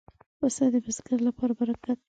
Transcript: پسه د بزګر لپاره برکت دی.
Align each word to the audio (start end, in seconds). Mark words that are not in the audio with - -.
پسه 0.39 0.65
د 0.73 0.75
بزګر 0.85 1.19
لپاره 1.27 1.53
برکت 1.59 1.83
دی. 1.97 1.99